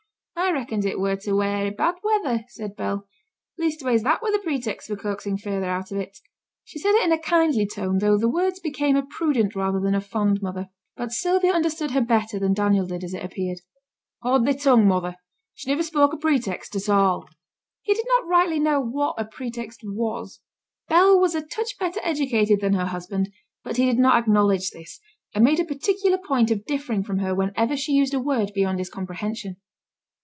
'I 0.33 0.53
reckoned 0.53 0.83
it 0.85 0.99
were 0.99 1.15
to 1.17 1.33
wear 1.33 1.55
i' 1.67 1.69
bad 1.69 1.95
weather,' 2.03 2.43
said 2.49 2.75
Bell. 2.75 3.07
'Leastways 3.57 4.03
that 4.03 4.21
were 4.21 4.31
the 4.33 4.39
pretext 4.39 4.87
for 4.89 4.97
coaxing 4.97 5.37
feyther 5.37 5.63
out 5.65 5.93
o' 5.93 5.97
it.' 5.97 6.17
She 6.65 6.77
said 6.77 6.93
it 6.95 7.05
in 7.05 7.13
a 7.13 7.19
kindly 7.19 7.65
tone, 7.65 7.99
though 7.99 8.17
the 8.17 8.27
words 8.27 8.59
became 8.59 8.97
a 8.97 9.03
prudent 9.05 9.55
rather 9.55 9.79
than 9.79 9.95
a 9.95 10.01
fond 10.01 10.41
mother. 10.41 10.69
But 10.97 11.11
Sylvia 11.13 11.53
understood 11.53 11.91
her 11.91 12.01
better 12.01 12.37
than 12.37 12.53
Daniel 12.53 12.85
did 12.85 13.01
as 13.03 13.13
it 13.13 13.23
appeared. 13.23 13.61
'Hou'd 14.23 14.45
thy 14.45 14.51
tongue, 14.53 14.85
mother. 14.87 15.15
She 15.53 15.69
niver 15.71 15.83
spoke 15.83 16.11
a 16.11 16.17
pretext 16.17 16.75
at 16.75 16.89
all.' 16.89 17.29
He 17.83 17.93
did 17.93 18.05
not 18.09 18.27
rightly 18.27 18.59
know 18.59 18.81
what 18.81 19.15
a 19.21 19.23
'pretext' 19.23 19.81
was: 19.85 20.41
Bell 20.89 21.17
was 21.17 21.33
a 21.33 21.41
touch 21.45 21.77
better 21.79 22.01
educated 22.03 22.59
than 22.59 22.73
her 22.73 22.87
husband, 22.87 23.29
but 23.63 23.77
he 23.77 23.85
did 23.85 23.99
not 23.99 24.17
acknowledge 24.17 24.71
this, 24.71 24.99
and 25.33 25.45
made 25.45 25.61
a 25.61 25.65
particular 25.65 26.17
point 26.17 26.51
of 26.51 26.65
differing 26.65 27.03
from 27.05 27.19
her 27.19 27.33
whenever 27.33 27.77
she 27.77 27.93
used 27.93 28.13
a 28.13 28.19
word 28.19 28.51
beyond 28.53 28.79
his 28.79 28.89
comprehension. 28.89 29.55